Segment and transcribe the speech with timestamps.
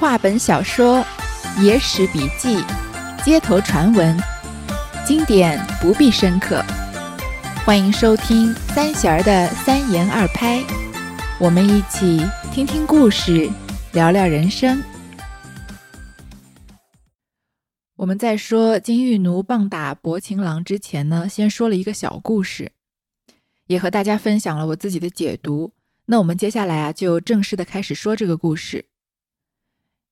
[0.00, 1.04] 话本小说、
[1.60, 2.64] 野史笔记、
[3.22, 4.18] 街头传闻，
[5.06, 6.64] 经典不必深刻。
[7.66, 10.64] 欢迎收听三弦儿的三言二拍，
[11.38, 13.50] 我们一起听听故事，
[13.92, 14.82] 聊聊人生。
[17.96, 22.72] 我们在说金玉奴棒打薄情郎之前呢，先说了一个小故事，
[23.66, 25.74] 也和大家分享了我自己的解读。
[26.06, 28.86] 那我们接下来啊，就正式的开始说这个故事。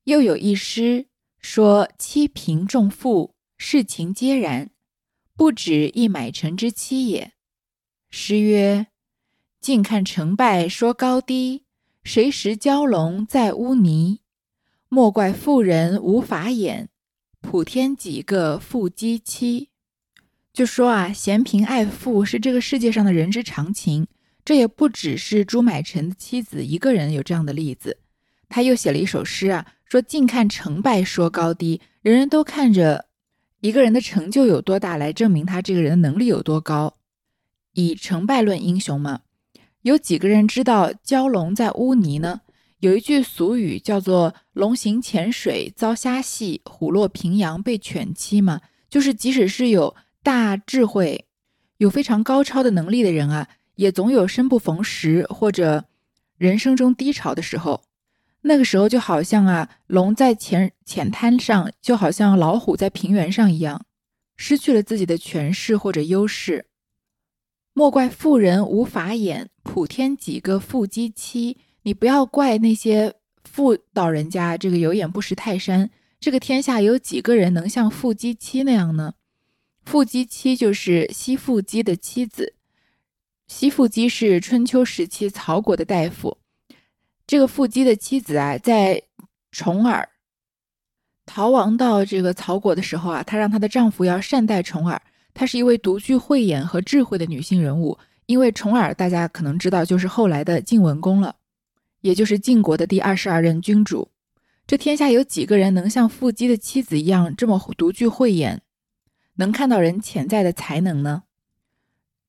[0.08, 1.04] 又有一诗
[1.38, 4.70] 说：“妻贫重富，世情皆然，
[5.36, 7.32] 不止一买臣之妻也。”
[8.08, 8.86] 诗曰
[9.60, 11.64] ：“近看成败说高低，
[12.02, 14.20] 谁识蛟龙在污泥？
[14.88, 16.88] 莫怪妇人无法眼。”
[17.42, 19.68] 普天几个富鸡妻，
[20.54, 24.06] 就说啊，嫌贫爱富是这个世界上的人之常情。
[24.42, 27.98] 这也不只是朱买臣的妻子一个人有这样的例子。
[28.48, 33.06] 他又写了一首诗啊，说近看成败说高低，人人都看着
[33.60, 36.94] 一个人的成就有多大来证明他这个人的能力有多高，
[37.74, 39.20] 以成败论英雄嘛。
[39.82, 42.40] 有几个人知道蛟龙在污泥呢？
[42.80, 51.26] 有一句俗语叫做“龙行浅水遭虾戏，虎落平阳被犬欺”嘛，就是即使是有大智慧、
[51.78, 55.86] 有非常高超的能力的人啊，也总有生不逢时或者
[56.36, 57.82] 人生中低潮的时候。
[58.42, 63.84] 那个时候就好像啊，龙在浅浅滩上，就好像老虎在平原上一样，
[64.36, 66.66] 失去了自己的权势或者优势。
[67.72, 71.58] 莫怪妇人无法眼，普天几个妇鸡妻。
[71.82, 75.90] 你不要怪那些妇道人家，这个有眼不识泰山。
[76.20, 79.14] 这个天下有几个人能像傅姬妻那样呢？
[79.84, 82.54] 傅姬妻就是西傅姬的妻子。
[83.46, 86.38] 西傅姬是春秋时期曹国的大夫。
[87.28, 89.02] 这个傅姬的妻子啊，在
[89.52, 90.08] 重耳
[91.26, 95.00] 逃亡到这个曹国的时候啊，她让她的丈夫要善待重耳。
[95.34, 97.98] 她是一位独具慧眼和智慧的女性人物。
[98.24, 101.36] 因为重耳大家可能知道，就是后来的晋文公了。
[102.00, 104.10] 也就是晋国的第二十二任君主，
[104.66, 108.62] 这天下有几个人能像傅姬的妻子一样这么独具慧眼，
[109.34, 111.24] 能看到人潜在的才能呢？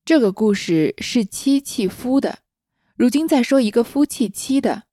[0.04, 2.40] 这个故事是妻弃夫的，
[2.96, 4.84] 如今再说一个夫弃妻的，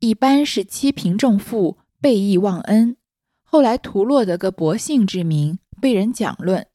[0.00, 2.96] 一般是妻贫重富，背义忘恩，
[3.42, 6.68] 后来徒落得个薄幸之名，被人讲论。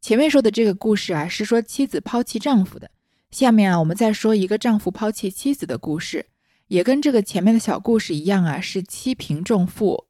[0.00, 2.90] 前面说的这个故事啊，是说妻子抛弃丈夫的，
[3.30, 6.26] 下面啊，我们再说一个丈夫抛弃妻子的故事。
[6.68, 10.06] 也跟这个前面的小故事一样啊，是妻贫重富、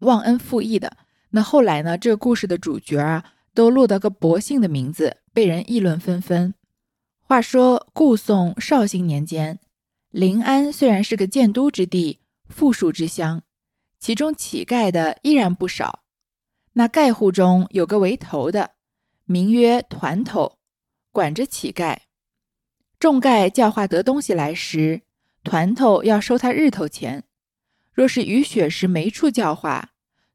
[0.00, 0.96] 忘恩负义的。
[1.30, 6.52] 那后来呢，这个故事的主角啊，都落得个薄幸的名字，被人议论纷纷。
[7.20, 9.60] 话说，故宋绍兴年间，
[10.16, 13.42] 临安虽然是个建都之地、富庶之乡，
[13.98, 16.04] 其中乞丐的依然不少。
[16.72, 18.76] 那丐户中有个为头的，
[19.26, 20.56] 名曰团头，
[21.12, 21.98] 管着乞丐。
[22.98, 25.02] 众丐教化得东西来时，
[25.44, 27.24] 团头要收他日头钱，
[27.92, 29.90] 若是雨雪时没处教化，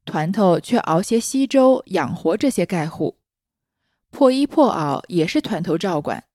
[0.06, 3.18] 团头却熬些稀粥养活这些丐户，
[4.12, 6.26] 破衣破袄也是团头照管，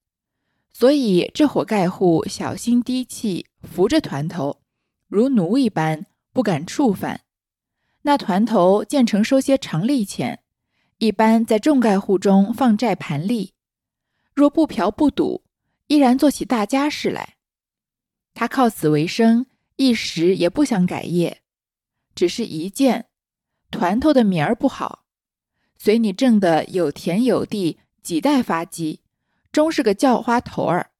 [0.78, 4.60] 所以这伙丐户小心低气，扶着团头，
[5.08, 6.04] 如奴一般，
[6.34, 7.22] 不敢触犯。
[8.02, 10.40] 那团头见成收些常利钱，
[10.98, 13.54] 一般在众丐户中放债盘利，
[14.34, 15.44] 若不嫖不赌，
[15.86, 17.36] 依然做起大家事来。
[18.34, 21.40] 他靠此为生，一时也不想改业，
[22.14, 23.06] 只是一见
[23.70, 25.06] 团头的名儿不好，
[25.78, 29.00] 随你挣的有田有地，几代发迹，
[29.52, 30.90] 终是个叫花头儿，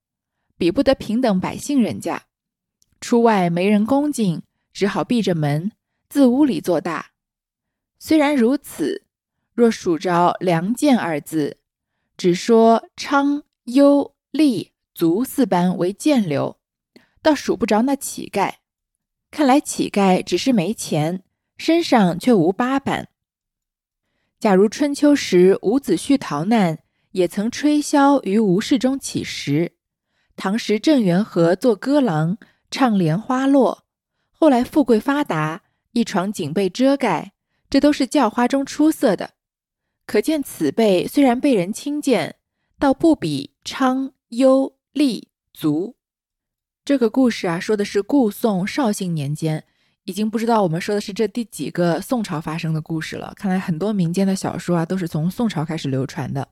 [0.57, 2.25] 比不得平等百姓人家。
[3.01, 4.43] 出外没人恭敬，
[4.73, 5.73] 只好闭着门，
[6.09, 7.13] 自屋里做大。
[7.99, 9.05] 虽然如此，
[9.55, 11.59] 若数着“良贱”二字，
[12.17, 16.59] 只说昌、优、利、足四般为贱流。
[17.23, 18.55] 倒数不着那乞丐，
[19.31, 21.25] 看来乞丐只是没钱，
[21.59, 23.09] 身上却无八板。
[24.39, 26.79] 假如春秋时伍子胥逃难，
[27.17, 29.71] 也曾吹箫于吴氏中乞食；
[30.37, 32.37] 唐时郑元和做歌郎，
[32.71, 33.87] 唱莲花落。
[34.31, 37.33] 后来富贵发达，一床锦被遮盖，
[37.71, 39.31] 这都是叫花中出色的。
[40.05, 42.37] 可见此辈虽然被人轻贱，
[42.79, 45.97] 倒不比昌、优、利、足。
[46.85, 49.65] 这个故事啊，说的是故宋绍兴年间，
[50.05, 53.33] 已经不知道我们说的是这第几个宋朝发生的故事了。
[53.35, 56.47] 看来很多民间的小说啊，都是从宋朝开始流传的。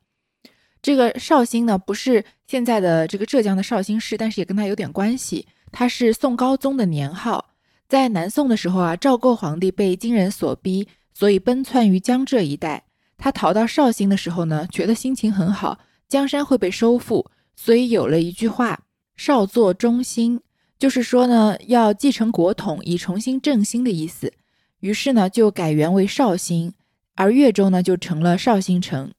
[0.85, 5.47] 这个绍兴呢，不是现在的这个浙江的绍兴市，但是也跟它有点关系。
[5.73, 7.53] 它是宋高宗的年号，
[7.89, 12.85] 在南宋的时候啊，赵构皇帝被金人所逼，所以奔窜于江浙一带。
[13.17, 18.81] 他逃到绍兴的时候呢，觉得心情很好，江山会被收复，所以有了一句话
[19.17, 20.39] ：“少作中兴”，
[20.79, 24.35] 就是说呢，要继承国统，以重新振兴的意思。
[24.81, 26.75] 于是呢，就改元为绍兴，
[27.15, 29.11] 而越州呢，就成了绍兴城。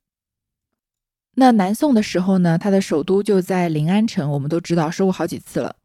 [1.37, 5.75] 那南宋的时候呢，它的首都就在临安城，我们都知道说过好几次了。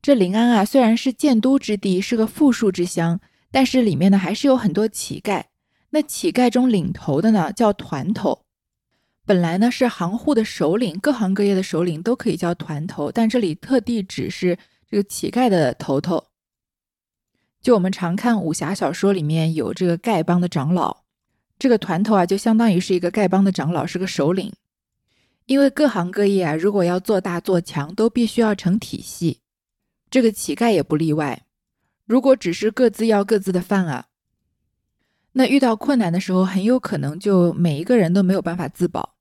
[0.00, 5.44] 这临安啊，虽然是建都之地，是个富庶之乡，但是里面呢，还是有很多乞丐。
[5.90, 8.42] 那乞丐中领头的呢，叫团头。
[9.24, 14.56] 本来呢是行户的首领，各行各业的首领都可以叫团头，但这里特地指是
[14.88, 16.26] 这个乞丐的头头。
[17.60, 20.98] 就我们常看武侠小说里面有这个丐帮的长老，
[21.58, 24.52] 这个团头啊，就相当于是一个丐帮的长老，是个首领。
[25.46, 29.40] 因为各行各业啊，如果要做大做强，都必须要成体系，
[30.10, 31.46] 这个乞丐也不例外。
[32.04, 34.06] 如果只是各自要各自的饭啊。
[35.32, 39.14] 那遇到困难的时候，很有可能就每一个人都没有办法自保。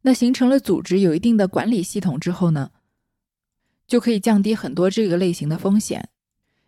[0.00, 2.70] 那形成了组织，有一定的管理系统之后呢，
[3.86, 6.08] 就可以降低很多这个类型的风险。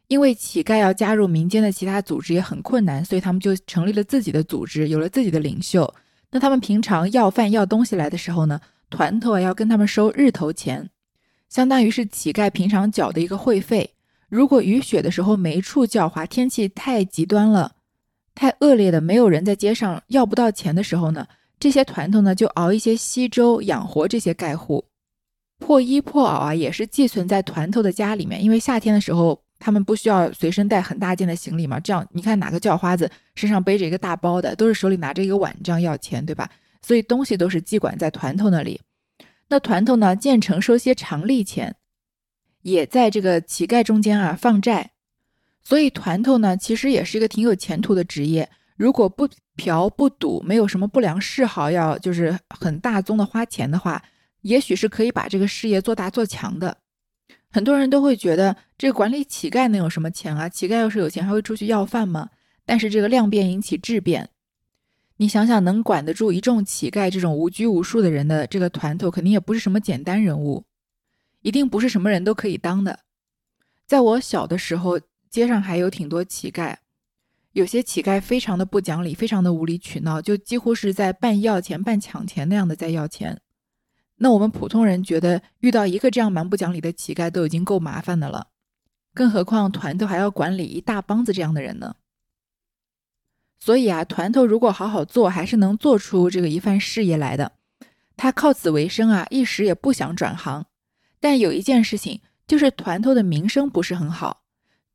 [0.06, 5.92] 因为乞丐要加入民间的其他组织也很困难，所以他们就成立了自己的组织，有了自己的领袖。
[6.30, 8.60] 那他们平常要饭要东西来的时候呢，
[8.90, 10.90] 团头啊要跟他们收日头钱，
[11.48, 13.94] 相当于是乞丐平常缴的一个会费。
[14.28, 17.72] 如果雨雪的时候没处叫花，天气太极端了。
[18.34, 21.24] 太恶劣的，没有人在街上要不到钱的时候呢，
[21.60, 24.84] 这些团头呢就熬一些稀粥养活这些丐户。
[25.60, 31.78] 破衣破袄啊，也是寄存在团头的家里面，因为夏天的时候他们不需要随身带很大件的行李嘛。
[31.78, 36.50] 这样你看哪个叫花子身上背着一个大包的，都是手里拿着一个碗这样要钱，对吧？
[36.84, 38.82] 所以东西都是寄管在团头那里。
[39.48, 41.76] 那团头呢，建成收些常利钱，
[42.60, 44.92] 也在这个乞丐中间啊放债。
[45.62, 48.50] 所以团头呢，其实也是一个挺有前途的职业。
[48.76, 49.26] 如果不
[49.56, 54.02] 嫖不赌，没有什么不良嗜好，要就是很大宗的花钱的话，
[54.42, 56.76] 也许是可以把这个事业做大做强的。
[57.50, 60.48] 很多人都会觉得，这个管理乞丐能有什么钱啊？
[60.48, 62.28] 乞丐要是有钱，还会出去要饭吗？
[62.66, 64.28] 但是这个量变引起质变，
[65.16, 70.64] 你想想，能管得住一众乞丐这种无拘无束的人的这个团头，肯定也不是什么简单人物，
[71.42, 73.00] 一定不是什么人都可以当的。
[73.86, 75.00] 在我小的时候。
[75.34, 76.76] 街上还有挺多乞丐，
[77.50, 83.40] 有些乞丐非常的不讲理，非常的无理取闹，就几乎是在半要钱半抢钱那样的在要钱。
[84.18, 88.46] 那我们普通人觉得遇到一个这样蛮不讲理的乞丐都已经够麻烦的了，
[89.12, 91.96] 更何况团头还要管理一大帮子这样的人呢？
[93.64, 97.52] 所以啊，团头如果好好做，还是能做出这个一番事业来的。
[98.14, 100.66] 他靠此为生啊，一时也不想转行。
[101.18, 104.42] 但有一件事情，就是团头的名声不是很好。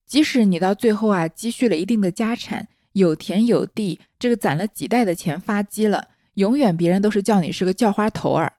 [0.05, 8.53] 即使你到最后啊，积蓄了一定的家产，有田有地，这个攒了几代的钱发迹了，永远别人都是叫你是个叫花头儿，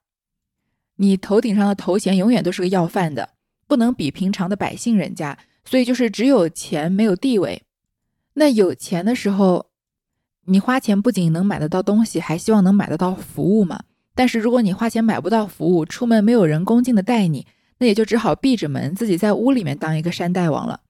[0.97, 3.29] 你头顶上的头衔永远都是个要饭的，
[3.69, 7.63] 不能比平常的百姓人家，所以就是只有钱没有地位。
[8.35, 9.70] 那有钱的时候，
[10.47, 13.81] 你花钱不仅能买得到东西，还希望能买得到服务嘛。
[14.15, 17.47] 但是如果你花钱买不到服务，出门没有人恭敬的待你，
[17.79, 20.81] 那也就只好闭着门，自己在屋里面当一个山大王了。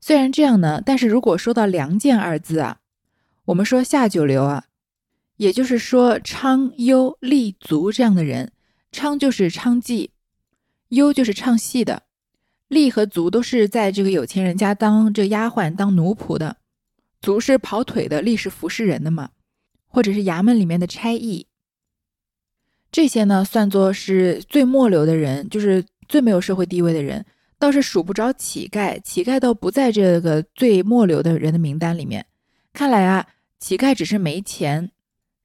[0.00, 2.78] 虽然这样呢，但是如果说到“良贱”二字啊，
[3.46, 4.64] 我们说下九流啊，
[5.36, 8.52] 也就是说娼优丽足这样的人，
[8.92, 10.10] 娼就是娼妓，
[10.88, 12.02] 优就是唱戏的，
[12.68, 16.56] 丽和足都是在这个有钱人家当这丫鬟、当奴仆的，
[17.20, 19.30] 足是跑腿的，丽是服侍人的嘛，
[19.86, 21.46] 或者是衙门里面的差役，
[22.90, 27.24] 这些呢算作是最末流的人，就是最没有社会地位的人。
[27.58, 32.24] 倒是数不着乞丐，乞丐倒不在这个最末流的人的名单里面。
[32.72, 33.26] 看来啊，
[33.58, 34.90] 乞丐只是没钱，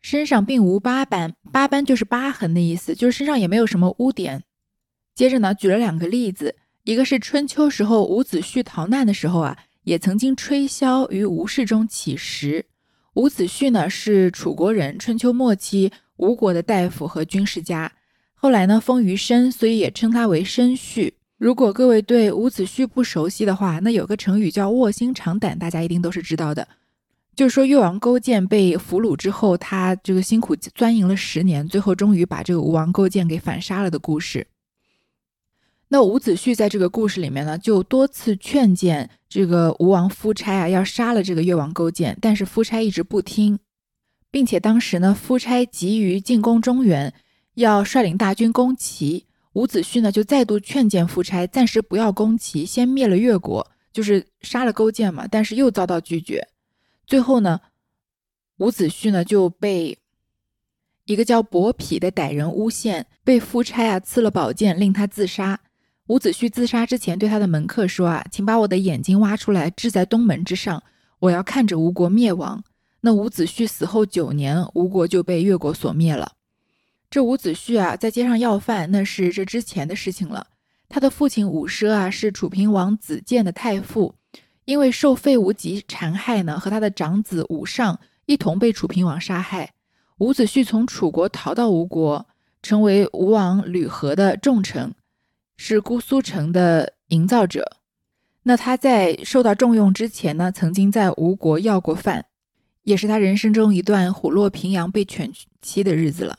[0.02, 4.44] 身上并无疤斑，疤斑就是疤痕的意思，就是身上也没有什么污点。
[5.14, 12.66] 接着呢，举了两个例子，一个是春秋时候伍子胥逃难的时候啊，也曾经吹箫于吴氏中乞食。
[13.14, 17.90] 伍子胥呢是楚国人，春秋末期吴国的大夫和军事家，
[18.34, 21.14] 后来呢封于申，所以也称他为申胥。
[21.38, 26.68] 如果各位对伍子胥不熟悉的话，那有个成语叫卧薪尝胆，大家一定都是知道的。
[27.36, 34.48] 就是说越王勾践被俘虏之后，他这个辛苦钻营了十年，最后终于把这个吴王勾践给反杀了的故事。
[35.88, 43.60] 那伍子胥在这个故事里面呢，就多次劝谏这个吴王夫差啊，要杀了这个越王勾践，但是夫差一直不听，
[44.32, 47.14] 并且当时呢，夫差急于进攻中原，
[47.54, 49.26] 要率领大军攻齐。
[49.54, 56.46] 伍子胥呢，就再度劝谏夫差，暂时不要攻齐，先灭了越国，就是杀了勾践嘛，但是又遭到拒绝。
[57.06, 57.62] 最后呢，
[58.58, 59.98] 伍子胥呢就被
[61.06, 65.62] 一个叫伯嚭的歹人诬陷，被夫差啊赐了宝剑，令他自杀。
[66.08, 70.84] 伍子胥自杀之前，对他的门客说：“啊，请把我的眼睛挖出来，置在东门之上，
[71.18, 72.64] 我要看着吴国灭亡。”
[73.02, 76.34] 那伍子胥死后九年，吴国就被越国所灭了。
[77.10, 80.48] 这伍子胥啊，在街上要饭，那是这之前的事情了。
[80.88, 84.14] 他的父亲伍奢啊，是楚平王子建的太傅，
[84.66, 89.74] 因为受废无极残害呢，和他的长子伍尚一同被楚平王杀害。
[90.20, 92.28] 伍子胥从楚国逃到吴国，
[92.62, 94.94] 成为吴王吕和的重臣。
[95.58, 97.78] 是姑苏城的营造者。
[98.44, 102.26] 那他在受到重用之前呢，曾经在吴国要过饭，
[102.84, 105.32] 也是他人生中一段虎落平阳被犬
[105.62, 106.38] 欺的日子了。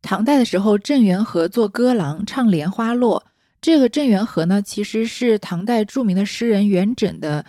[0.00, 3.22] 唐代的时候，郑元和做歌郎唱《莲花落》。
[3.60, 7.44] 这个郑元和呢，其实是唐代著名的诗人元稹的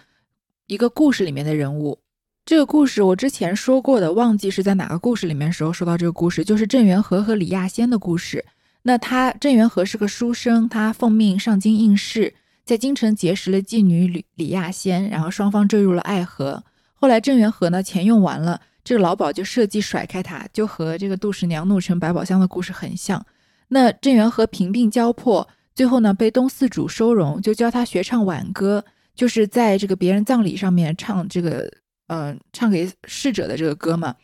[0.67, 1.97] 一个故事里面的人物。
[2.45, 8.45] 这个故事我之前说过的，忘记是在哪个故事里面时候说到这个故事，就是郑元和和李亚仙的故事。
[8.83, 12.33] 那他郑元和是个书生，他奉命上京应试，
[12.65, 16.63] 在京城结识了妓女李李亚仙，然后双方坠入了爱河。
[16.93, 23.25] 后来郑元和呢钱用完了，这个老鸨就设计甩开他，就和这个杜十娘怒沉百宝箱的故事很像。
[23.69, 28.83] 那郑元和贫病交迫，最后呢被东四主收容，就教他学唱挽歌，
[29.15, 31.71] 就是在这个别人葬礼上面唱这个，
[32.07, 34.15] 呃，唱给逝者的这个歌嘛。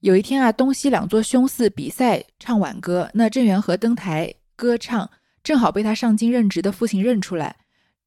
[0.00, 5.10] 有一天啊，东西两座凶寺比赛唱挽歌，那郑元和登台歌唱，
[5.42, 7.56] 正好被他上京任职的父亲认出来。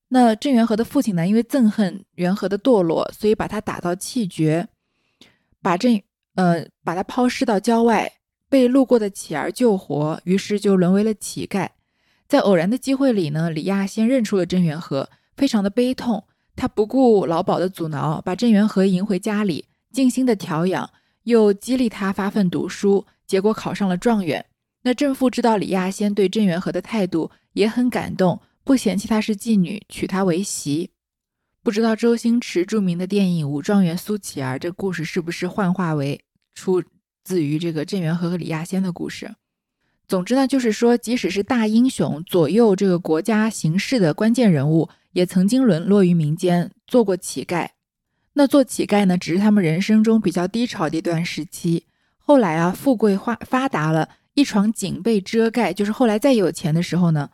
[0.08, 4.70] 那郑元和的父亲呢，因为憎恨元和的堕落，所以把他打到气绝，
[5.62, 6.02] 把郑
[6.36, 8.10] 呃把他抛尸到郊外，
[8.48, 11.68] 被路过的乞儿救活，于是就沦为了乞丐。
[12.26, 16.24] 在偶然的机会里呢，李亚先认出了郑元和，非常的悲痛，
[16.56, 20.90] 他不顾老鸨的阻挠，把郑元和迎回家里，尽心的调养。
[21.24, 24.46] 又激励他发奋读书，结果考上了状元。
[24.84, 30.90] 那郑父知道李亚仙对郑元和的态度，也很感动，不嫌弃她是妓女，娶她为媳。
[31.63, 36.20] 不知道周星驰著名的电影《武状元苏乞儿》这故事是不是幻化为
[36.56, 36.84] 出
[37.24, 39.36] 自于这个郑元和和李亚仙的故事？
[40.08, 47.70] 总之呢，就是说，即使是大英雄，左右这个国家形势的关键人物，也曾经沦落于民间，做过乞丐。
[48.34, 51.86] 那做乞丐呢，只是他们人生中比较低潮的一段时期。
[52.18, 57.30] 后来啊，富贵发发达了，一床锦被遮盖，就是后来再有钱的时候呢，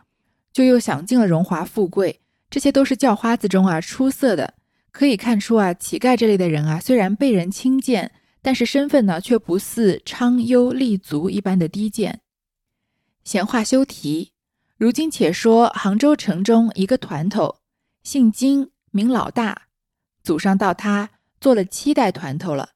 [0.51, 2.21] 就又享尽了荣华富贵。
[2.49, 4.55] 这些都是叫花子中啊出色的，
[4.91, 8.11] 可以看出啊，乞丐这类的人啊，虽然被人轻贱，
[8.41, 12.21] 但是身份呢，却不似昌优立足一般的低贱。
[13.23, 14.31] 闲话休提，
[14.77, 17.57] 如今且说杭州城中一个团头，
[18.01, 19.66] 姓金，名老大。
[20.27, 22.71] 祖上到他做了七代团头了，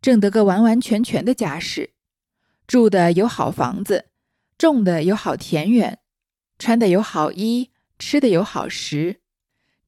[0.00, 1.90] 挣得个完完全全的家世，
[2.68, 4.10] 住的有好房子，
[4.56, 5.98] 种的有好田园，
[6.56, 9.20] 穿的有好衣，吃的有好食，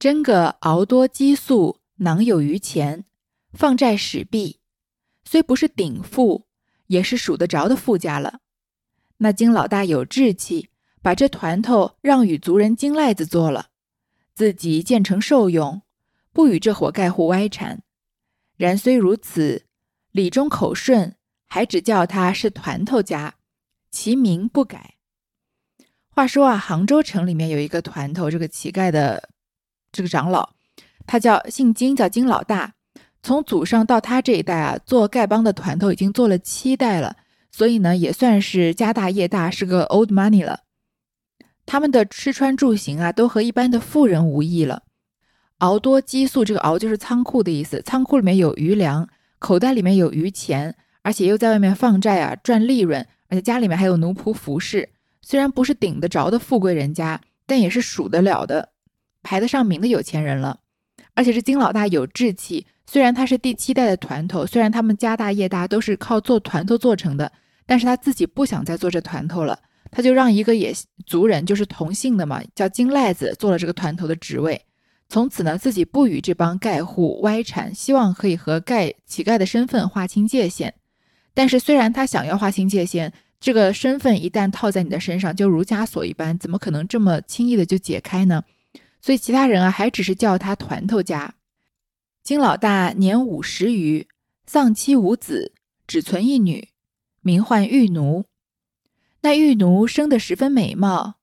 [0.00, 3.04] 真个熬多积粟，囊有余钱，
[3.52, 4.58] 放债使币，
[5.22, 6.48] 虽不是顶富，
[6.88, 8.40] 也是数得着的富家了。
[9.18, 10.70] 那金老大有志气，
[11.00, 13.68] 把这团头让与族人金赖子做了，
[14.34, 15.82] 自己建成受用。
[16.36, 17.80] 不与这伙盖户歪缠，
[18.58, 19.64] 然虽如此，
[20.12, 21.16] 李中口顺，
[21.46, 23.36] 还只叫他是团头家，
[23.90, 24.96] 其名不改。
[26.10, 29.30] 话说啊，杭州城里面有一个团头，这个乞丐的
[29.90, 30.50] 这个长老，
[31.06, 32.74] 他叫姓金，叫金老大。
[33.22, 37.16] 从祖上到他这一代啊，做丐帮的团头已经做了七代了，
[37.50, 40.64] 所以呢，也算是家大业大，是个 old money 了。
[41.64, 44.82] 他们的吃穿住行啊，都和一般的富人无异了。
[45.58, 47.80] 熬多激素，这个熬就是仓库的意思。
[47.82, 49.08] 仓库里面有余粮，
[49.38, 53.06] 口袋里面有余钱，而且又在外面放债啊，赚利润。
[53.28, 54.88] 而且家里面还有奴仆服侍。
[55.22, 58.68] 虽然不是顶得着的富贵人家，但也是数得了的、
[59.22, 60.60] 排得上名的有钱人了。
[61.14, 67.32] 而且这金老大有志气，虽然他是第七代的团头，虽然他们家大业大都是靠做团头做成的，
[67.64, 69.58] 但是他自己不想再做这团头了，
[69.90, 70.72] 他就让一个也
[71.06, 74.62] 族人，就是同姓的嘛，叫金赖子，做了这个团头的职位。
[75.08, 80.74] 从此呢，自己不与这帮丐户歪缠，希望可以和丐乞丐的身份划清界限。
[81.32, 88.42] 但是，虽然他想要划清界限，这个身份一旦套在你的身上，就如枷锁一般，怎么可能这么轻易的就解开呢？
[89.00, 91.34] 所以，其他人啊，还只是叫他团头家。
[92.24, 94.08] 金老大年五十余，
[94.46, 95.52] 丧妻无子，
[95.86, 96.70] 只存一女，
[97.20, 98.24] 名唤玉奴。
[99.20, 101.14] 那玉奴生得十分美貌，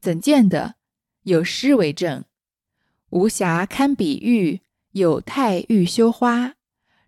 [0.00, 0.74] 怎见得？
[1.22, 2.24] 有诗为证。
[3.10, 4.60] 无暇堪比喻，
[4.92, 6.54] 有态欲羞花。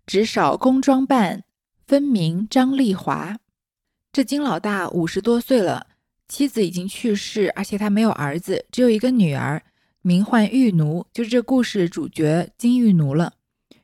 [0.05, 1.43] 只少宫装扮，
[1.87, 3.37] 分明张丽华。
[4.11, 5.87] 这金老大五十多岁了，
[6.27, 9.63] 妻子已经去世，而且他没有儿子，只有一个女儿，
[10.01, 13.33] 名唤玉奴，就是这故事主角金玉奴了。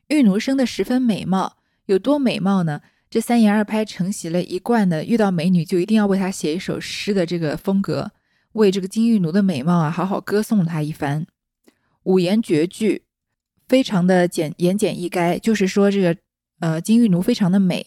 [0.08, 2.82] 玉奴生的十分美貌，有多美貌呢？
[3.08, 8.12] 这三言二拍承袭了一贯的遇到美女就一定要为她写一首诗的这个风格，
[8.52, 11.26] 为这个金玉奴的美貌啊好好歌颂她一番。
[12.04, 13.02] 五言绝句，
[13.68, 16.16] 非常的简言简意赅，就是说这个
[16.60, 17.86] 呃金玉奴非常的美。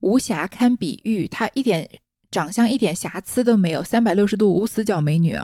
[0.00, 1.88] 无瑕堪比喻，她一点
[2.30, 5.38] 长相一点瑕疵都没有，三百六十度无死角美女，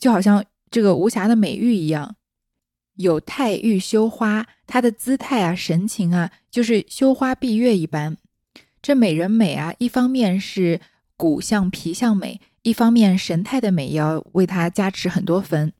[0.00, 2.14] 就好像这个无瑕的美玉一样。
[2.94, 8.16] 有态欲羞花，她的姿态啊、神情啊，就是羞花闭月一般。
[8.80, 10.80] 这美人美啊，一方面是
[11.16, 15.72] 骨相皮相美，一方面神态的美要为她加持很多分。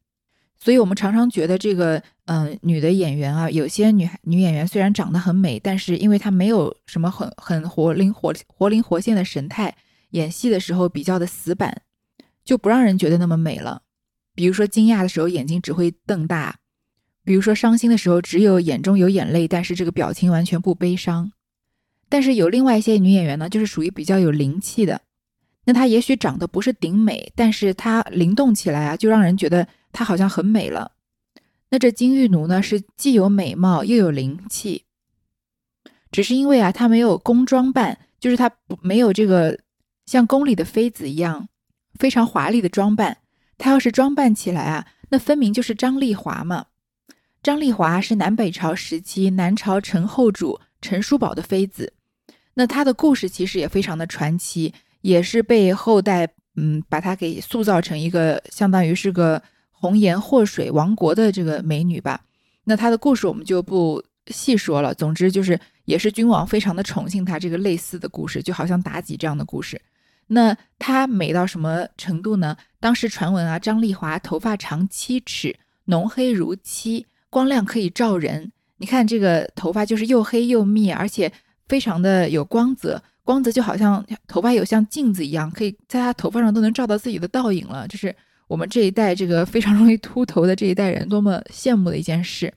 [0.56, 9.74] 所以，我们常常觉得这个，嗯，女的演员啊，有些女女演员虽然长得很美，但是因为她没有什么很很活灵活活灵活现的神态，
[10.10, 11.82] 演戏的时候比较的死板，
[12.42, 13.82] 就不让人觉得那么美了。
[14.34, 16.56] 比如说惊讶的时候眼睛只会瞪大，
[17.24, 21.30] 比如说伤心的时候只有眼中有眼泪，但是这个表情完全不悲伤。
[22.08, 25.02] 但是有另外一些女演员呢，就是属于比较有灵气的，
[25.66, 29.68] 那她也许长得不是顶美，但是她灵动起来啊，就让人觉得。
[29.94, 30.90] 她好像很美了，
[31.70, 32.60] 那这金玉奴呢？
[32.60, 34.84] 是既有美貌又有灵气，
[36.10, 38.50] 只是因为啊，她没有宫装扮，就是她
[38.82, 39.56] 没有这个
[40.04, 41.48] 像宫里的妃子一样
[41.94, 43.18] 非常华丽的装扮。
[43.56, 46.66] 她要是装扮起来啊，那分明就是张丽华嘛。
[47.40, 51.92] 张丽华是南北朝时期南朝陈后主陈叔宝的妃子，
[52.54, 59.40] 那她的故事其实也非常的传奇，也是被后代嗯把她给塑造成一个相当于是个。
[59.84, 62.18] 红颜祸水王国的这个美女吧，
[62.64, 64.94] 那她的故事我们就不细说了。
[64.94, 69.78] 总之就是也是君王非常的宠幸她，这个类似的故事，就好像妲己这样的故事。
[70.28, 72.56] 那她美到什么程度呢？
[72.80, 78.50] 当时传闻啊，张丽华头发长七尺，浓黑如漆，光亮可以照人。
[78.78, 81.30] 你看这个头发就是又黑又密，而且
[81.68, 88.16] 非常的有光泽，光泽就好像头发有像镜子一样，可以在她头发上都能照到自己的倒影了，就是。
[88.46, 92.52] 我们这一代这个非常容易秃头的这一代人，多么羡慕的一件事！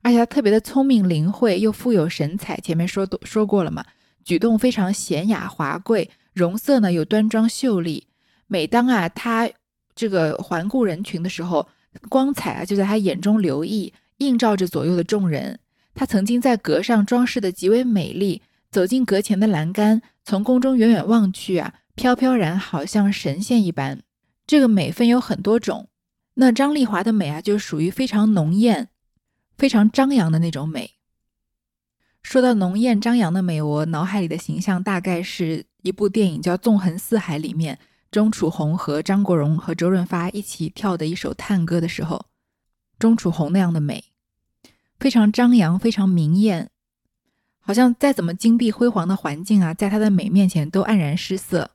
[0.00, 2.56] 而且他特别的聪明灵慧，又富有神采。
[2.62, 3.84] 前面说都说过了嘛，
[4.24, 8.06] 举动非常娴雅华贵，容色呢又端庄秀丽。
[8.46, 9.50] 每当啊他
[9.94, 11.68] 这个环顾人群的时候，
[12.08, 15.58] 光彩啊就在他眼中流溢，映照着左右的众人。
[15.94, 24.00] 他曾经在阁上装饰的极为美丽，走进阁前的栏杆，从宫中远远望去啊，飘飘然好像神仙一般。
[24.48, 25.90] 这个美分有很多种，
[26.34, 28.88] 那张丽华的美啊，就属于非常浓艳、
[29.58, 30.92] 非常张扬的那种美。
[32.22, 37.78] 说到浓艳张扬的美，我脑海里的形象大概是一部电影叫《纵横四海》里面
[38.10, 42.24] 钟楚红和张国荣和周润发一起跳的一首探歌的时候，
[42.98, 44.02] 钟楚红那样的美，
[44.98, 46.70] 非常张扬、非常明艳，
[47.60, 51.72] 好像再怎么金碧辉煌的环境啊，在她的美面前都黯然失色。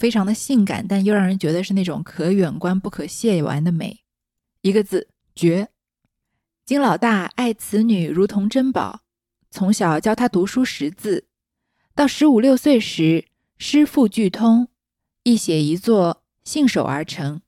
[0.00, 4.00] 非常的性感，但又让人觉得是那种可远观不可亵玩的美。
[4.62, 5.68] 一个字绝。
[6.64, 9.02] 金老大爱此女如同珍宝，
[9.50, 11.26] 从小教她读书识字，
[11.94, 13.26] 到十五六岁时
[13.58, 14.68] 诗赋俱通，
[15.24, 17.42] 一写一作信手而成。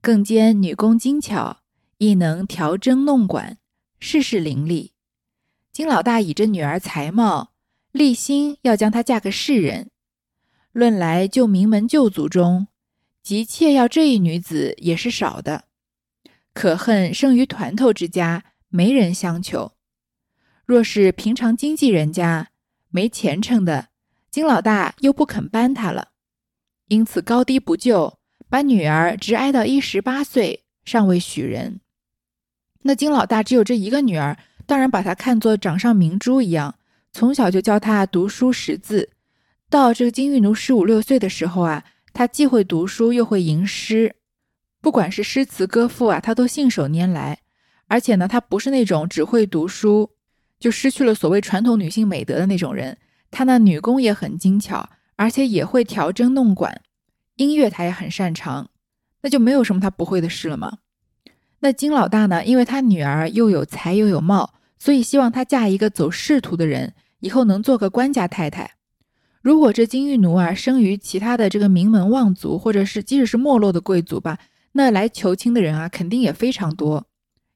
[0.00, 1.58] 更兼女工精巧，
[1.98, 3.58] 亦能调针弄管，
[4.00, 4.90] 事事伶俐。
[5.70, 7.52] 金老大倚着女儿才貌，
[7.92, 9.92] 立心要将她嫁给世人。
[10.74, 12.66] 论来，就名门旧族中，
[13.22, 15.66] 急切要这一女子也是少的。
[16.52, 19.70] 可恨生于团头之家，没人相求。
[20.66, 22.48] 若是平常经济人家，
[22.90, 23.90] 没前程的，
[24.32, 26.08] 金老大又不肯搬他了。
[26.88, 31.80] 因此高低不就，把女儿直挨到一十八岁，尚未许人。
[32.82, 36.74] 那金老大只有这一个女儿，当然把她看作掌上明珠一样，
[37.12, 39.10] 从小就教她读书识字。
[39.74, 41.82] 到这个金玉奴十五六岁的时候啊，
[42.12, 44.14] 他既会读书又会吟诗，
[44.80, 47.40] 不管是诗词歌赋啊，他都信手拈来。
[47.88, 50.12] 而且呢，他不是那种只会读书
[50.60, 52.96] 就失去了所谓传统女性美德的那种人。
[53.32, 56.80] 他那女工也很精巧，而且也会调针弄管，
[57.34, 58.70] 音乐他也很擅长，
[59.22, 60.78] 那就没有什么他不会的事了吗？
[61.58, 68.73] 那金老大呢，因为他女儿又有才又有貌，所以希望她嫁一个走仕途的人，以后能做个官家太太。
[69.44, 74.38] 如果这金玉奴啊生于其他的这个名门望族，或者是即使是没落的贵族吧，
[74.72, 77.06] 那来求亲的人啊肯定也非常多，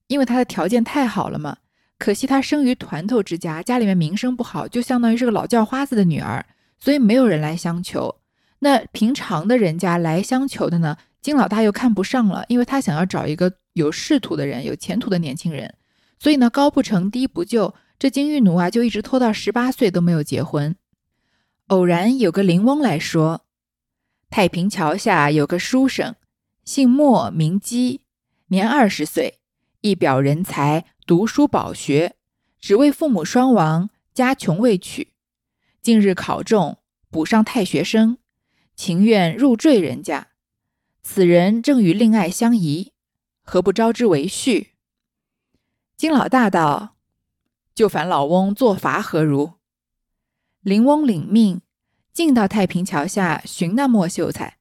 [0.09, 1.57] 因为他的条件太好了嘛。
[1.99, 6.45] 可惜他生于团头之家，家里面名声不好，就相当于是个老叫花子的女儿，
[6.79, 8.15] 所以没有人来相求。
[8.59, 15.73] 那平常的人家来相求的呢，金老大又看不上了，因为他想要找一个有仕途的人、有前途的年轻人。
[16.19, 20.77] 所以呢，高不成低不就，这金玉奴啊，就一直拖到十八岁都没有结婚。
[21.69, 23.45] 偶然有个灵翁来说，
[24.31, 26.15] 太平桥下有个书生，
[26.65, 28.01] 姓莫名基，
[28.47, 29.41] 年二十岁，
[29.83, 32.17] 一表人才，读书饱学，
[32.59, 35.13] 只为父母双亡，家穷未娶。
[35.83, 36.79] 近日考中，
[37.11, 38.17] 补上太学生，
[38.75, 40.29] 情愿入赘人家。
[41.03, 42.95] 此人正与令爱相宜，
[43.43, 44.69] 何不招之为婿？
[45.99, 46.97] 金老大道
[47.75, 49.53] ：“就烦老翁作罚何如？”
[50.61, 51.61] 林翁领命，
[52.13, 54.59] 进到太平桥下寻那莫秀才，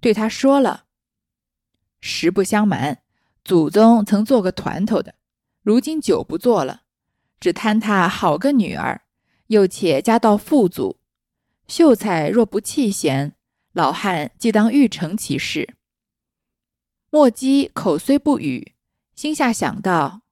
[0.00, 0.86] 对他说了
[2.00, 3.02] ：“实不相瞒，
[3.44, 5.14] 祖宗曾做个团头的，
[5.62, 6.82] 如今久不做了，
[7.38, 9.02] 只贪他好个女儿，
[9.48, 10.98] 又且家道富足。
[11.68, 13.34] 秀才若不弃贤，
[13.72, 15.74] 老汉即当欲成其事。”
[17.10, 18.74] 莫姬口虽不语，
[19.14, 20.22] 心下想到。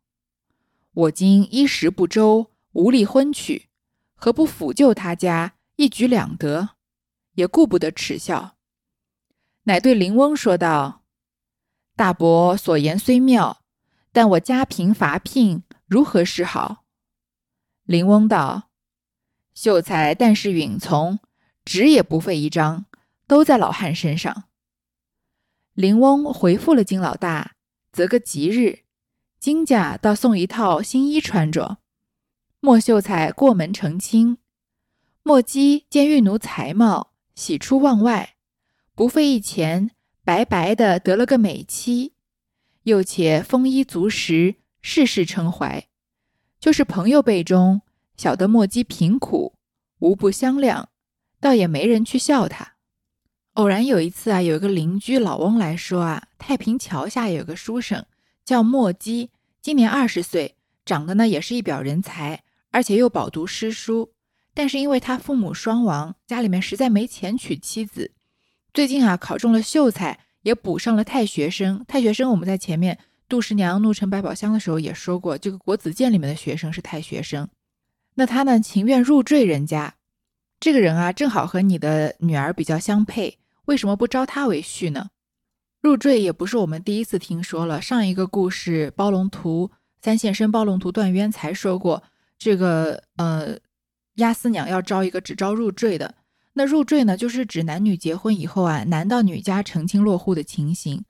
[0.93, 3.69] 我今衣食不周，无力婚娶，
[4.25, 6.71] 何不抚救他家，一举两得，
[7.35, 8.57] 也顾不得耻笑。
[9.65, 11.03] 乃对林翁说道
[11.95, 13.61] ：“大伯所言虽妙，
[14.13, 16.87] 但我家贫乏聘，如何是好？”
[17.85, 18.71] 林翁道
[19.53, 21.19] ：“秀才但是允从，
[21.63, 22.87] 纸也不费一张，
[23.27, 24.45] 都在老汉身上。”
[25.75, 27.57] 林翁回复了金老大，
[27.93, 28.85] 择个吉日。
[29.39, 31.77] 金家倒送一套新衣穿着，
[32.65, 34.39] 莫秀才过门成亲。
[35.23, 38.37] 莫姬见玉奴才貌，喜出望外，
[38.95, 39.91] 不费一钱，
[40.25, 42.15] 白白的得了个美妻，
[42.85, 45.87] 又且丰衣足食，事事称怀。
[46.59, 47.83] 就是朋友辈中
[48.17, 49.57] 晓得莫姬贫苦，
[49.99, 50.87] 无不相谅，
[51.39, 52.77] 倒也没人去笑他。
[53.53, 58.07] 偶然有一次啊，有一个邻居老翁来说啊，太平桥下有个书生
[58.43, 59.29] 叫莫姬。
[59.61, 62.43] 今年二十岁，长得呢也是一表人才，
[62.75, 64.11] 而且又饱读诗书。
[64.53, 68.11] 但是因为他父母双亡，家里面实在没钱娶妻子。
[68.73, 71.85] 最近啊，考中了秀才，也补上了太学生。
[71.87, 77.49] 太学生，我们在前面杜十娘怒沉百宝箱的时候也说过，这个国子监里面的学生是太学生。
[78.15, 79.95] 那他呢，情愿入赘人家。
[80.59, 85.11] 这个人啊，正好和你的女儿比较相配，为什么不招他为婿呢？
[85.81, 87.83] 入赘也不是我们第一次听说了。
[87.83, 92.03] 上一个故事《包龙图》三现身，包龙图断渊才说过，
[92.45, 93.57] 这个呃，
[94.17, 96.15] 押司娘要招一个只招入赘的。
[96.53, 101.03] 那入赘呢，就是指男女结婚以后啊，男到女家成亲落户的情形。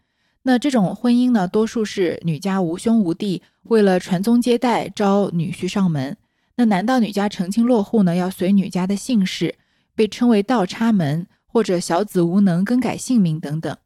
[0.44, 6.16] 那这种婚姻呢，多数是女家无兄无弟，为了传宗接代，招女婿上门。
[6.55, 9.57] 那男到女家成亲落户呢，要随女家的姓氏，
[9.97, 13.77] 被称为倒插门或者小子无能更改姓名等等。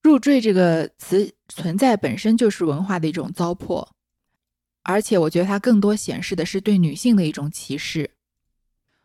[0.00, 3.88] 入赘这个词存在本身就是文化的一种糟粕，
[4.82, 8.10] 而且我觉得它更多显示的是对女性的一种歧视。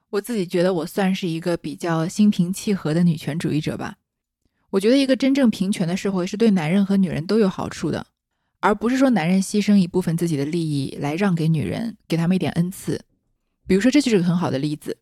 [0.10, 3.96] 我自己觉得我算是一个比较心平气和的女权主义者吧。
[4.70, 8.06] 我觉得一个真正平权的社会是对男人和女人都有好处的，
[8.60, 13.02] 而不是说男人牺牲一部分自己的利益来让给女人，给他们一点恩赐。
[13.66, 14.98] 比如说，这就是个很好的例子。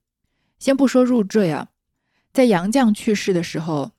[0.60, 1.70] 先不说入赘啊，
[2.34, 3.92] 在杨绛去世的时候。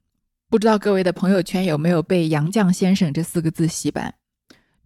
[0.48, 4.14] 不知道各位的朋友圈有没有被“杨绛先生”这四个字洗版？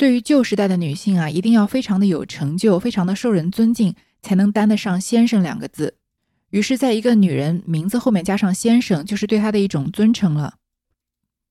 [0.01, 5.93] 对于旧时代的女性啊，一定要非常的有成就，非常的受人尊敬，才能担得上“先生”两个字。
[6.49, 10.55] 于是，在一个女人名字后面加上“先生”，就是对她的一种尊称了。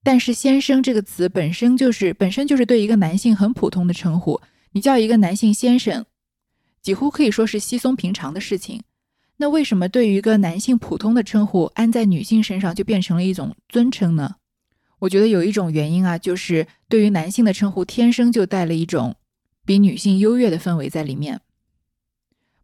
[0.01, 6.03] 但是，“先生”这个词本身就是本身就是对一个男性很普通的称呼，你叫一个男性先生，
[6.81, 8.81] 几乎可以说是稀松平常的事情。
[9.37, 14.37] 那为什么对于一个男性普通的称呼安在女性身上就变成了一种尊称呢？
[14.99, 19.15] 我觉得有一种原因啊，就是对于男性的称呼天生就带了一种
[19.65, 21.41] 比女性优越的氛围在里面。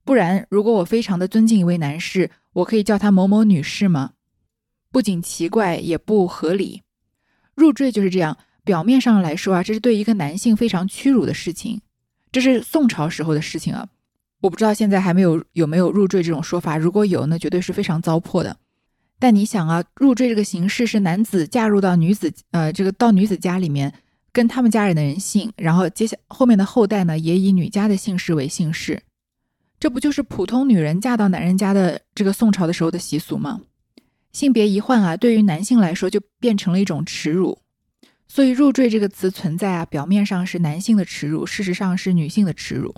[0.03, 4.11] 不然，如果我非常的尊敬一位男士，我可以叫他某某女士吗？
[4.91, 6.83] 不仅奇怪，也不合理。
[7.55, 11.81] 入赘就是这样，表面上来说啊，这是对一个男性非常屈辱的事情，
[12.31, 13.87] 这是宋朝时候的事情啊。
[14.41, 18.55] 我不知道现在还没有有没有入赘这种说法，如果有，那绝对是非常糟粕的。
[19.17, 23.93] 但你想啊，入赘这个形式是男子嫁入到女子，呃，这个到女子家里面，
[24.31, 29.01] 跟他们家人的人姓，然后接下后面的后代呢，也以女家的姓氏为姓氏，
[29.79, 33.61] 这不就是普通女人嫁到男人家的这个宋朝的时候的习俗吗？
[34.33, 37.57] 性别一换啊，对于男性来说就变成了一种耻辱。
[38.27, 42.93] 所以“入赘”这个词存在啊，表面上是男性的耻辱，事实上是女性的耻辱。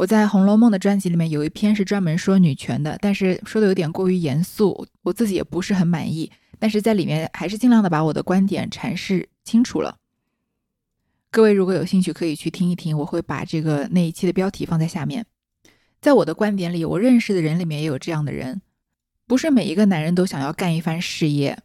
[0.00, 6.32] 我在《红楼梦》的专辑里面有一篇是专门说女权的，但是说的有点过于严肃，我自己也不是很满意。
[6.58, 9.98] 但是在里面还是尽量的把我的观点阐释清楚了。
[11.30, 15.26] 各位如果有兴趣，可以去听一听，我会把这个那一期的标题放在下面。
[16.00, 18.62] 在我的观点里，我认识的人里面也有这样的人，
[19.26, 21.58] 不是每一个男人都想要干一番事业，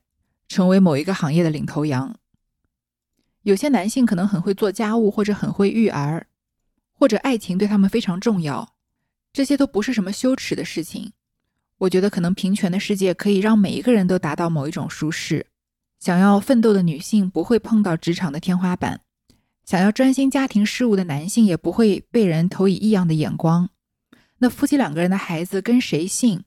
[0.50, 2.14] 成为某一个行业的领头羊。
[3.44, 6.28] 有些男性可能很会做家务，或者很会育儿，
[6.98, 8.76] 或者爱情对他们非常重要，
[9.32, 11.12] 这些都不是什么羞耻的事情。
[11.78, 15.48] 我觉得可能平权的世界可以让每一个人都达到某一种舒适。
[16.00, 19.02] 想要奋斗的女性不会碰到职场的天花板，
[19.66, 23.70] 想要专心家庭事务的男性也不会被人投以异样的眼光。
[24.38, 26.44] 那夫妻两个人的孩子跟谁姓，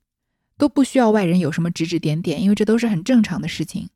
[0.56, 3.90] 都不需要外人有什么指指点点，因为这都是很正常的事情。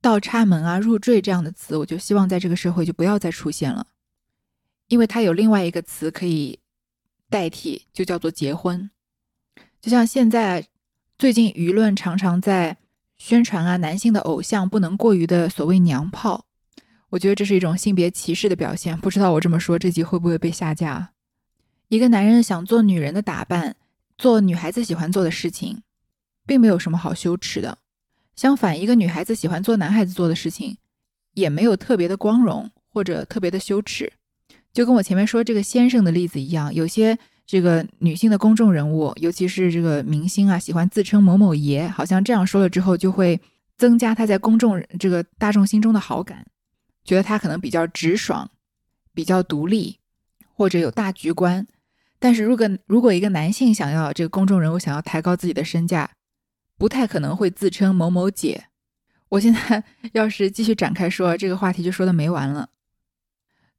[0.00, 3.86] 倒插门啊、入赘这样的词，我就希望在这个社会就不要再出现了，
[4.90, 6.58] 因为它有另外一个词可以
[7.30, 8.90] 代替，就叫做结婚。
[9.80, 10.66] 就像现在
[11.16, 12.76] 最近舆论常常在
[13.16, 16.44] 宣传啊，男性的偶像不能过于的所谓娘炮，
[17.10, 18.98] 我觉得这是一种性别歧视的表现。
[18.98, 21.12] 不知道我这么说这集会不会被下架？
[21.86, 23.76] 一个男人想做女人的打扮，
[24.18, 25.82] 做女孩子喜欢做的事情，
[26.44, 27.78] 并没有什么好羞耻的。
[28.34, 30.78] 相反，一个女孩子喜欢做男孩子做的事情，
[31.34, 34.12] 也没有特别的光荣或者特别的羞耻。
[34.72, 43.40] 就跟我前面说这个先生的例子一样，有些这个女性的公众人物，尤其是这个明星啊，喜欢自称某某爷，好像这样说了之后，就会
[43.76, 46.46] 增加他在公众这个大众心中的好感，
[47.04, 48.48] 觉得他可能比较直爽、
[49.12, 49.98] 比较独立，
[50.54, 51.66] 或者有大局观。
[52.20, 56.10] 但是如果如果一个男性想要这个公众人物想要抬高自己的身价，
[56.78, 58.66] 不太可能会自称某某姐。
[59.30, 62.68] 我现在 要是继续展开说这个话题，就说的没完了。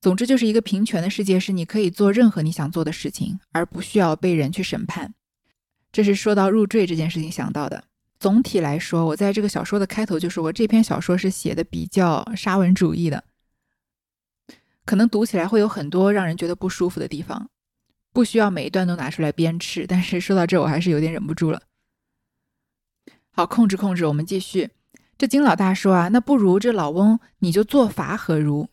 [0.02, 5.14] 总之，就是一个平权的世界，是你可以做任何你想做的事情，而不需要被人去审判。
[5.92, 7.84] 这是说到入赘这件事情想到的。
[8.20, 13.24] 总体来说，我在这个小说的开头就说过，这篇小说是写的比较沙文主义的，
[14.86, 17.50] 可能读起来会有很多让人觉得不舒服的地方，
[18.12, 19.86] 不需要每一段都拿出来鞭笞。
[19.88, 21.62] 但是说到这，我还是有点忍不住了。
[23.32, 24.72] 好，控制控制，我们继续。
[25.18, 28.68] 这金老大说啊，那不如这老翁你就做法何如？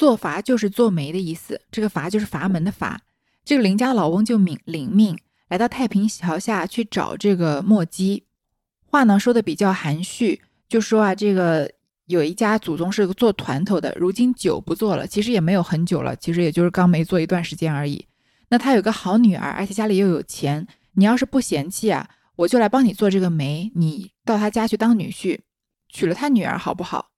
[0.00, 3.02] 做阀就是做媒的意思，这个阀就是阀门的阀。
[3.44, 5.18] 这个邻家老翁就领领命
[5.50, 8.24] 来到太平桥下去找这个墨姬。
[8.86, 11.70] 话呢说的比较含蓄，就说啊，这个
[12.06, 18.06] 有一家祖宗是做团头的，如今酒不做了，其实也没有很久了，其实也就是刚没做一段时间而已。
[18.48, 22.08] 那他有个好女儿，而且家里又有钱，你要是不嫌弃啊。
[22.36, 25.40] 我就来帮你做这个媒，你到他家去当女婿，
[25.90, 27.10] 娶了他女儿好不好？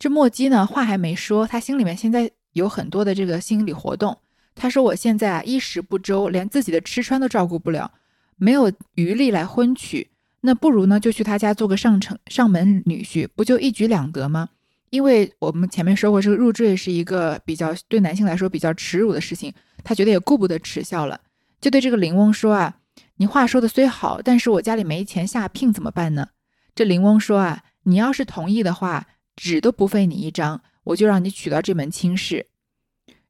[0.00, 4.16] 这墨姬呢，话还没说，他心里面现在有很多的这个心理活动。
[4.54, 7.92] 他说：“我现在啊，衣食不周，连自己的吃穿都照顾不了，
[8.36, 10.08] 没有余力来婚娶。
[10.40, 14.48] 那不如呢，就去他家做个上城上门女婿，不就一举两得吗？
[14.88, 19.52] 因为我们前面说过，这个入赘是一个比较对男性来说比较耻辱的事情，
[19.84, 21.20] 他觉得也顾不得耻笑了，
[21.60, 22.78] 就对这个林翁说啊。”
[23.16, 26.28] 你话说的虽好，但是我家里没钱下聘怎么办呢？
[26.74, 29.06] 这林翁说啊，你要是同意的话，
[29.40, 32.44] 纸都不费你一张，我就让你娶到这门亲事。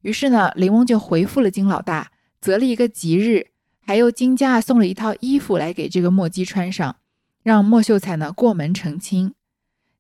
[0.01, 3.47] 于是呢，林翁就回复了金老大，择了一个吉日，
[3.87, 6.97] 还由金家送了一套衣服来给这个莫姬穿上，
[7.45, 9.33] 让莫秀才呢过门成亲。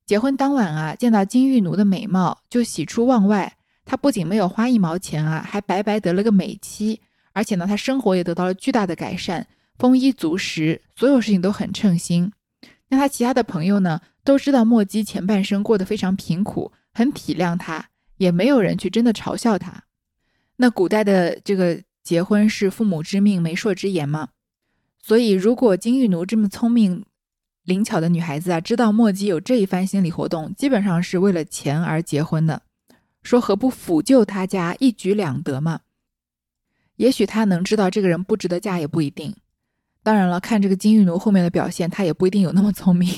[0.04, 3.56] 结婚当晚啊，见到金玉奴的美貌，就喜出望外。
[3.84, 7.00] 他不仅没有花一毛钱啊，还白白得了个美妻，
[7.32, 9.46] 而且呢，他生活也得到了巨大的改善。
[9.78, 12.32] 丰衣足食，所有事情都很称心。
[12.88, 19.84] 那他其他的朋友呢，都知道墨姬前半生过得非常贫苦，很体谅他，也没有人去真的嘲笑他。
[20.56, 24.28] 那古代的这个结婚是父母之命、媒妁之言嘛，
[25.02, 27.04] 所以如果金玉奴这么聪明
[27.64, 32.62] 灵巧的女孩子啊，知道墨姬有这一番心理活动，基本上是为了钱而结婚的，
[33.22, 35.80] 说何不抚救他家，一举两得嘛？
[36.96, 39.34] 也许他能知道这个人不值得嫁，也不一定。
[40.02, 43.08] 当然了，看这个金玉奴后面的表现，他也不一定有那么聪明。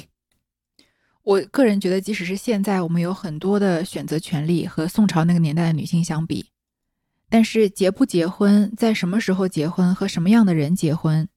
[1.23, 6.47] 我个人觉得，即使是现在，我们有很多的选择权利和宋朝那个年代的女性相比，
[7.29, 11.29] 但是结不结婚，在什么时候结婚，和什么样的人结婚，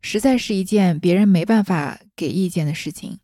[0.00, 3.18] 实在是一件别人没办法给意见的事情，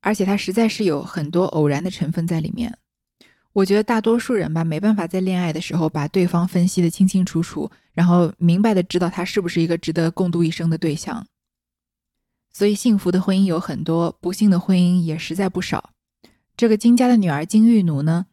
[0.00, 2.78] 而且它实在是有很多偶然的成分在里面。
[3.52, 11.26] 我觉得大多数人吧，没办法在恋爱的时候把对方分析的清清楚楚，然后明白的知道他是不是一个值得共度一生的对象。
[12.52, 15.90] 所以幸福的婚姻有很多，不幸的婚姻也实在不少。
[16.56, 18.26] 这个金家的女儿金玉奴呢，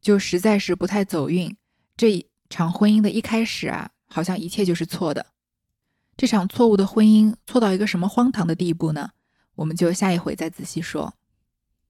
[0.00, 1.54] 就实在是不太走运。
[1.96, 5.26] 这一场婚姻的一开始啊，好像一切就是错的。
[6.16, 9.10] 这场错误的婚姻错到一个什么荒唐的地步呢？
[9.54, 11.14] 我们就下一回再仔细说。